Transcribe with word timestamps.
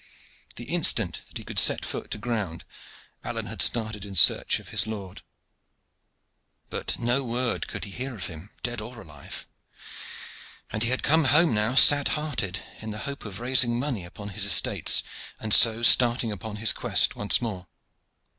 The 0.55 0.63
instant 0.63 1.21
that 1.27 1.37
he 1.37 1.43
could 1.43 1.59
set 1.59 1.85
foot 1.85 2.09
to 2.09 2.17
ground 2.17 2.65
Alleyne 3.23 3.45
had 3.45 3.61
started 3.61 4.03
in 4.03 4.15
search 4.15 4.57
of 4.59 4.69
his 4.69 4.87
lord, 4.87 5.21
but 6.71 6.97
no 6.97 7.23
word 7.23 7.67
could 7.67 7.85
he 7.85 7.91
hear 7.91 8.15
of 8.15 8.25
him, 8.25 8.49
dead 8.63 8.81
or 8.81 8.99
alive, 8.99 9.45
and 10.71 10.81
he 10.81 10.89
had 10.89 11.03
come 11.03 11.25
home 11.25 11.53
now 11.53 11.75
sad 11.75 12.07
hearted, 12.17 12.63
in 12.79 12.89
the 12.89 12.97
hope 13.05 13.25
of 13.25 13.39
raising 13.39 13.79
money 13.79 14.03
upon 14.03 14.29
his 14.29 14.43
estates 14.45 15.03
and 15.39 15.53
so 15.53 15.83
starting 15.83 16.31
upon 16.31 16.55
his 16.55 16.73
quest 16.73 17.15
once 17.15 17.39
more. 17.39 17.67